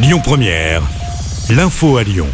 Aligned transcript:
Lyon 0.00 0.20
Première, 0.22 0.80
l'info 1.50 1.96
à 1.96 2.04
Lyon. 2.04 2.28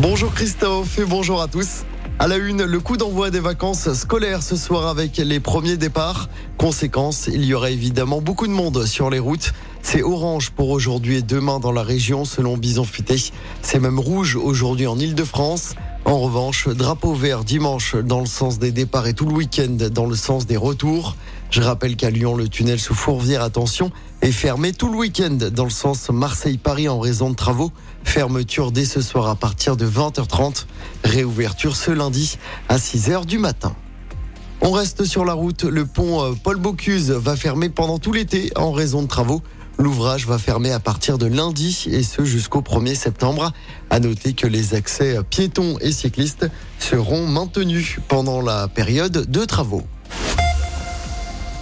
Bonjour 0.00 0.34
Christophe 0.34 0.98
et 0.98 1.04
bonjour 1.04 1.40
à 1.40 1.46
tous. 1.46 1.84
À 2.18 2.26
la 2.26 2.36
une, 2.36 2.64
le 2.64 2.80
coup 2.80 2.96
d'envoi 2.96 3.30
des 3.30 3.38
vacances 3.38 3.92
scolaires 3.92 4.42
ce 4.42 4.56
soir 4.56 4.88
avec 4.88 5.18
les 5.18 5.38
premiers 5.38 5.76
départs. 5.76 6.28
Conséquence, 6.58 7.28
il 7.32 7.44
y 7.44 7.54
aura 7.54 7.70
évidemment 7.70 8.20
beaucoup 8.20 8.48
de 8.48 8.52
monde 8.52 8.86
sur 8.86 9.08
les 9.08 9.20
routes. 9.20 9.52
C'est 9.82 10.02
orange 10.02 10.50
pour 10.50 10.70
aujourd'hui 10.70 11.18
et 11.18 11.22
demain 11.22 11.60
dans 11.60 11.70
la 11.70 11.84
région 11.84 12.24
selon 12.24 12.56
Bison 12.56 12.82
Futé. 12.82 13.14
C'est 13.62 13.78
même 13.78 14.00
rouge 14.00 14.34
aujourd'hui 14.34 14.88
en 14.88 14.98
Ile-de-France. 14.98 15.76
En 16.06 16.20
revanche, 16.20 16.68
drapeau 16.68 17.14
vert 17.14 17.42
dimanche 17.42 17.96
dans 17.96 18.20
le 18.20 18.26
sens 18.26 18.60
des 18.60 18.70
départs 18.70 19.08
et 19.08 19.12
tout 19.12 19.26
le 19.26 19.32
week-end 19.32 19.76
dans 19.90 20.06
le 20.06 20.14
sens 20.14 20.46
des 20.46 20.56
retours. 20.56 21.16
Je 21.50 21.60
rappelle 21.60 21.96
qu'à 21.96 22.10
Lyon, 22.10 22.36
le 22.36 22.46
tunnel 22.46 22.78
sous 22.78 22.94
Fourvière, 22.94 23.42
attention, 23.42 23.90
est 24.22 24.30
fermé 24.30 24.72
tout 24.72 24.88
le 24.88 24.96
week-end 24.96 25.36
dans 25.50 25.64
le 25.64 25.70
sens 25.70 26.08
Marseille-Paris 26.08 26.88
en 26.88 27.00
raison 27.00 27.30
de 27.30 27.34
travaux. 27.34 27.72
Fermeture 28.04 28.70
dès 28.70 28.84
ce 28.84 29.00
soir 29.00 29.26
à 29.26 29.34
partir 29.34 29.76
de 29.76 29.84
20h30. 29.84 30.66
Réouverture 31.02 31.74
ce 31.74 31.90
lundi 31.90 32.38
à 32.68 32.76
6h 32.76 33.26
du 33.26 33.40
matin. 33.40 33.74
On 34.60 34.70
reste 34.70 35.06
sur 35.06 35.24
la 35.24 35.32
route. 35.32 35.64
Le 35.64 35.86
pont 35.86 36.22
euh, 36.22 36.34
Paul 36.40 36.58
Bocuse 36.58 37.10
va 37.10 37.34
fermer 37.34 37.68
pendant 37.68 37.98
tout 37.98 38.12
l'été 38.12 38.52
en 38.54 38.70
raison 38.70 39.02
de 39.02 39.08
travaux. 39.08 39.42
L'ouvrage 39.78 40.26
va 40.26 40.38
fermer 40.38 40.72
à 40.72 40.80
partir 40.80 41.18
de 41.18 41.26
lundi 41.26 41.86
et 41.90 42.02
ce 42.02 42.24
jusqu'au 42.24 42.62
1er 42.62 42.94
septembre. 42.94 43.52
À 43.90 44.00
noter 44.00 44.32
que 44.32 44.46
les 44.46 44.74
accès 44.74 45.18
piétons 45.28 45.76
et 45.80 45.92
cyclistes 45.92 46.48
seront 46.78 47.26
maintenus 47.26 47.98
pendant 48.08 48.40
la 48.40 48.68
période 48.68 49.30
de 49.30 49.44
travaux. 49.44 49.82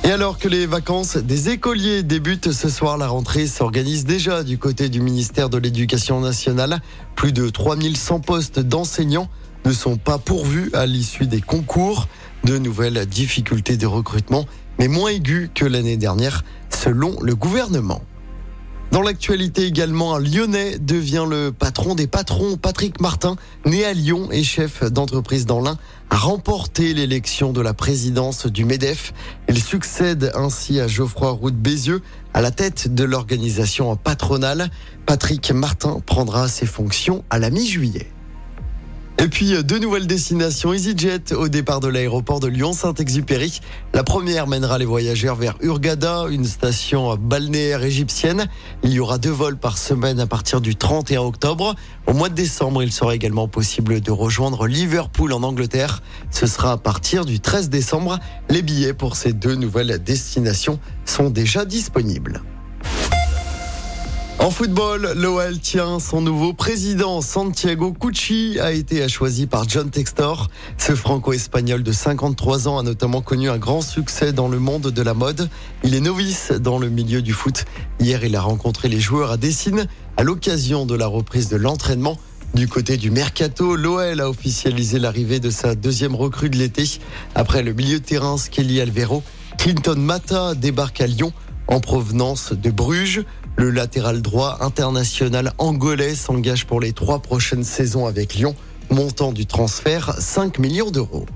Et 0.04 0.10
alors 0.10 0.38
que 0.38 0.48
les 0.48 0.66
vacances 0.66 1.16
des 1.16 1.48
écoliers 1.48 2.02
débutent 2.02 2.52
ce 2.52 2.68
soir, 2.68 2.98
la 2.98 3.08
rentrée 3.08 3.46
s'organise 3.46 4.04
déjà 4.04 4.44
du 4.44 4.58
côté 4.58 4.90
du 4.90 5.00
ministère 5.00 5.48
de 5.48 5.56
l'Éducation 5.58 6.20
nationale. 6.20 6.82
Plus 7.16 7.32
de 7.32 7.48
3100 7.48 8.20
postes 8.20 8.60
d'enseignants 8.60 9.28
ne 9.64 9.72
sont 9.72 9.96
pas 9.96 10.18
pourvus 10.18 10.70
à 10.74 10.86
l'issue 10.86 11.26
des 11.26 11.40
concours. 11.40 12.06
De 12.44 12.58
nouvelles 12.58 13.06
difficultés 13.06 13.76
de 13.76 13.86
recrutement, 13.86 14.44
mais 14.78 14.88
moins 14.88 15.10
aiguës 15.10 15.48
que 15.54 15.64
l'année 15.64 15.96
dernière, 15.96 16.44
selon 16.68 17.18
le 17.22 17.34
gouvernement. 17.34 18.02
Dans 18.92 19.02
l'actualité 19.02 19.64
également, 19.64 20.14
un 20.14 20.20
Lyonnais 20.20 20.78
devient 20.78 21.24
le 21.28 21.50
patron 21.50 21.96
des 21.96 22.06
patrons. 22.06 22.56
Patrick 22.56 23.00
Martin, 23.00 23.34
né 23.64 23.84
à 23.84 23.92
Lyon 23.92 24.28
et 24.30 24.44
chef 24.44 24.84
d'entreprise 24.84 25.46
dans 25.46 25.60
l'Ain, 25.60 25.78
a 26.10 26.16
remporté 26.16 26.94
l'élection 26.94 27.52
de 27.52 27.60
la 27.60 27.74
présidence 27.74 28.46
du 28.46 28.64
MEDEF. 28.64 29.12
Il 29.48 29.60
succède 29.60 30.30
ainsi 30.36 30.78
à 30.78 30.86
Geoffroy 30.86 31.30
Roux 31.30 31.50
Bézieux 31.50 32.02
à 32.34 32.40
la 32.40 32.52
tête 32.52 32.94
de 32.94 33.02
l'organisation 33.02 33.96
patronale. 33.96 34.70
Patrick 35.06 35.50
Martin 35.50 36.00
prendra 36.06 36.46
ses 36.46 36.66
fonctions 36.66 37.24
à 37.30 37.40
la 37.40 37.50
mi-juillet. 37.50 38.13
Et 39.24 39.28
puis, 39.28 39.54
deux 39.64 39.78
nouvelles 39.78 40.06
destinations 40.06 40.74
EasyJet 40.74 41.32
au 41.32 41.48
départ 41.48 41.80
de 41.80 41.88
l'aéroport 41.88 42.40
de 42.40 42.46
Lyon-Saint-Exupéry. 42.46 43.62
La 43.94 44.04
première 44.04 44.46
mènera 44.46 44.76
les 44.76 44.84
voyageurs 44.84 45.36
vers 45.36 45.56
Urgada, 45.62 46.26
une 46.30 46.44
station 46.44 47.16
balnéaire 47.16 47.82
égyptienne. 47.82 48.46
Il 48.82 48.92
y 48.92 49.00
aura 49.00 49.16
deux 49.16 49.30
vols 49.30 49.56
par 49.56 49.78
semaine 49.78 50.20
à 50.20 50.26
partir 50.26 50.60
du 50.60 50.76
31 50.76 51.22
octobre. 51.22 51.74
Au 52.06 52.12
mois 52.12 52.28
de 52.28 52.34
décembre, 52.34 52.82
il 52.82 52.92
sera 52.92 53.14
également 53.14 53.48
possible 53.48 54.02
de 54.02 54.10
rejoindre 54.10 54.66
Liverpool 54.66 55.32
en 55.32 55.42
Angleterre. 55.42 56.02
Ce 56.30 56.46
sera 56.46 56.72
à 56.72 56.76
partir 56.76 57.24
du 57.24 57.40
13 57.40 57.70
décembre. 57.70 58.18
Les 58.50 58.60
billets 58.60 58.92
pour 58.92 59.16
ces 59.16 59.32
deux 59.32 59.54
nouvelles 59.54 60.02
destinations 60.04 60.78
sont 61.06 61.30
déjà 61.30 61.64
disponibles. 61.64 62.42
En 64.44 64.50
football, 64.50 65.14
l'OL 65.16 65.58
tient 65.58 65.98
son 65.98 66.20
nouveau 66.20 66.52
président. 66.52 67.22
Santiago 67.22 67.94
Cucci 67.94 68.58
a 68.60 68.72
été 68.72 69.08
choisi 69.08 69.46
par 69.46 69.66
John 69.66 69.88
Textor. 69.88 70.50
Ce 70.76 70.94
franco-espagnol 70.94 71.82
de 71.82 71.92
53 71.92 72.68
ans 72.68 72.78
a 72.78 72.82
notamment 72.82 73.22
connu 73.22 73.48
un 73.48 73.56
grand 73.56 73.80
succès 73.80 74.34
dans 74.34 74.48
le 74.48 74.58
monde 74.58 74.88
de 74.90 75.02
la 75.02 75.14
mode. 75.14 75.48
Il 75.82 75.94
est 75.94 76.00
novice 76.00 76.52
dans 76.52 76.78
le 76.78 76.90
milieu 76.90 77.22
du 77.22 77.32
foot. 77.32 77.64
Hier, 78.00 78.22
il 78.22 78.36
a 78.36 78.42
rencontré 78.42 78.88
les 78.88 79.00
joueurs 79.00 79.30
à 79.30 79.38
Dessine 79.38 79.86
à 80.18 80.24
l'occasion 80.24 80.84
de 80.84 80.94
la 80.94 81.06
reprise 81.06 81.48
de 81.48 81.56
l'entraînement. 81.56 82.18
Du 82.52 82.68
côté 82.68 82.98
du 82.98 83.10
mercato, 83.10 83.76
l'OL 83.76 84.20
a 84.20 84.28
officialisé 84.28 84.98
l'arrivée 84.98 85.40
de 85.40 85.48
sa 85.48 85.74
deuxième 85.74 86.14
recrue 86.14 86.50
de 86.50 86.58
l'été. 86.58 86.84
Après 87.34 87.62
le 87.62 87.72
milieu 87.72 87.98
de 87.98 88.04
terrain 88.04 88.36
Skelly 88.36 88.82
Alvero, 88.82 89.22
Clinton 89.56 89.96
Mata 89.96 90.54
débarque 90.54 91.00
à 91.00 91.06
Lyon 91.06 91.32
en 91.66 91.80
provenance 91.80 92.52
de 92.52 92.70
Bruges. 92.70 93.24
Le 93.56 93.70
latéral 93.70 94.20
droit 94.20 94.58
international 94.60 95.52
angolais 95.58 96.16
s'engage 96.16 96.66
pour 96.66 96.80
les 96.80 96.92
trois 96.92 97.20
prochaines 97.20 97.62
saisons 97.62 98.06
avec 98.06 98.34
Lyon. 98.34 98.56
Montant 98.90 99.32
du 99.32 99.46
transfert 99.46 100.14
5 100.18 100.58
millions 100.58 100.90
d'euros. 100.90 101.26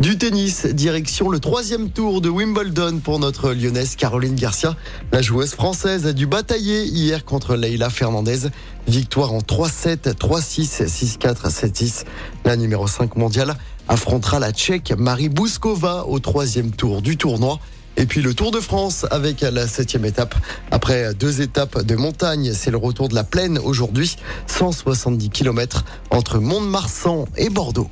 Du 0.00 0.16
tennis, 0.16 0.66
direction 0.66 1.28
le 1.28 1.40
troisième 1.40 1.90
tour 1.90 2.20
de 2.20 2.28
Wimbledon 2.28 3.00
pour 3.02 3.18
notre 3.18 3.52
lyonnaise 3.52 3.96
Caroline 3.96 4.36
Garcia. 4.36 4.76
La 5.10 5.22
joueuse 5.22 5.54
française 5.54 6.06
a 6.06 6.12
dû 6.12 6.26
batailler 6.26 6.84
hier 6.84 7.24
contre 7.24 7.56
Leila 7.56 7.90
Fernandez. 7.90 8.48
Victoire 8.86 9.32
en 9.32 9.38
3-7, 9.38 10.14
3-6, 10.14 10.84
6-4, 10.86 11.50
7-6. 11.50 12.04
La 12.44 12.56
numéro 12.56 12.86
5 12.86 13.16
mondiale 13.16 13.56
affrontera 13.88 14.38
la 14.38 14.52
Tchèque 14.52 14.92
Marie 14.96 15.28
Bouskova 15.28 16.04
au 16.06 16.18
troisième 16.20 16.70
tour 16.70 17.02
du 17.02 17.16
tournoi. 17.16 17.58
Et 17.98 18.06
puis 18.06 18.22
le 18.22 18.32
Tour 18.32 18.52
de 18.52 18.60
France 18.60 19.04
avec 19.10 19.40
la 19.40 19.66
septième 19.66 20.04
étape. 20.04 20.34
Après 20.70 21.12
deux 21.14 21.42
étapes 21.42 21.82
de 21.82 21.96
montagne, 21.96 22.52
c'est 22.54 22.70
le 22.70 22.76
retour 22.76 23.08
de 23.08 23.14
la 23.14 23.24
plaine 23.24 23.58
aujourd'hui. 23.58 24.16
170 24.46 25.30
km 25.30 25.84
entre 26.10 26.38
Mont-de-Marsan 26.38 27.26
et 27.36 27.50
Bordeaux. 27.50 27.90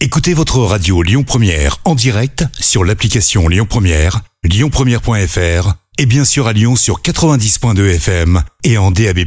Écoutez 0.00 0.32
votre 0.32 0.60
radio 0.60 1.02
Lyon 1.02 1.24
Première 1.24 1.76
en 1.84 1.94
direct 1.94 2.44
sur 2.58 2.84
l'application 2.84 3.48
Lyon 3.48 3.66
Première, 3.68 4.20
lyonpremière.fr 4.44 5.74
et 5.98 6.06
bien 6.06 6.24
sûr 6.24 6.46
à 6.46 6.54
Lyon 6.54 6.74
sur 6.76 7.02
90.2 7.02 7.96
FM 7.96 8.42
et 8.64 8.78
en 8.78 8.90
DAB+. 8.90 9.18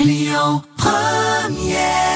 Lyon 0.00 0.62
Première 0.76 2.07